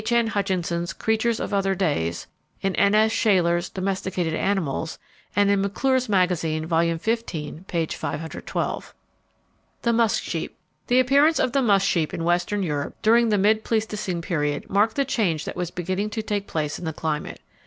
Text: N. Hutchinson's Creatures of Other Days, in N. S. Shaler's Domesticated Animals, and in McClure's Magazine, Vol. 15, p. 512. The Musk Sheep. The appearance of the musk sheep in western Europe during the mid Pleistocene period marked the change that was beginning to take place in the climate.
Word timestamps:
N. 0.09 0.25
Hutchinson's 0.29 0.93
Creatures 0.93 1.39
of 1.39 1.53
Other 1.53 1.75
Days, 1.75 2.25
in 2.63 2.75
N. 2.75 2.95
S. 2.95 3.11
Shaler's 3.11 3.69
Domesticated 3.69 4.33
Animals, 4.33 4.97
and 5.35 5.51
in 5.51 5.61
McClure's 5.61 6.09
Magazine, 6.09 6.65
Vol. 6.65 6.97
15, 6.97 7.65
p. 7.67 7.85
512. 7.85 8.95
The 9.83 9.93
Musk 9.93 10.23
Sheep. 10.23 10.57
The 10.87 10.99
appearance 10.99 11.37
of 11.37 11.51
the 11.51 11.61
musk 11.61 11.87
sheep 11.87 12.15
in 12.15 12.23
western 12.23 12.63
Europe 12.63 12.95
during 13.03 13.29
the 13.29 13.37
mid 13.37 13.63
Pleistocene 13.63 14.23
period 14.23 14.67
marked 14.71 14.95
the 14.95 15.05
change 15.05 15.45
that 15.45 15.55
was 15.55 15.69
beginning 15.69 16.09
to 16.09 16.23
take 16.23 16.47
place 16.47 16.79
in 16.79 16.85
the 16.85 16.93
climate. 16.93 17.39